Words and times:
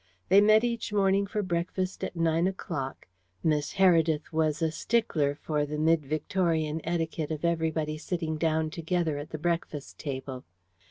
They 0.29 0.41
met 0.41 0.63
each 0.63 0.91
morning 0.91 1.27
for 1.27 1.43
breakfast 1.43 2.03
at 2.03 2.15
nine 2.15 2.47
o'clock 2.47 3.07
Miss 3.43 3.73
Heredith 3.73 4.31
was 4.33 4.59
a 4.63 4.71
stickler 4.71 5.35
for 5.35 5.63
the 5.63 5.77
mid 5.77 6.03
Victorian 6.07 6.81
etiquette 6.83 7.29
of 7.29 7.45
everybody 7.45 7.99
sitting 7.99 8.39
down 8.39 8.71
together 8.71 9.19
at 9.19 9.29
the 9.29 9.37
breakfast 9.37 9.99
table. 9.99 10.43